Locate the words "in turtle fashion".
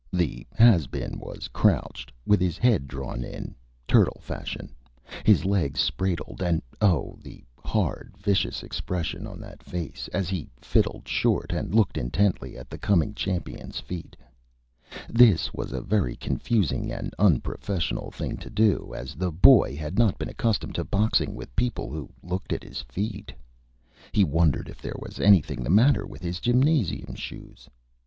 3.23-4.73